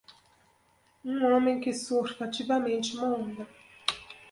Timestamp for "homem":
1.31-1.59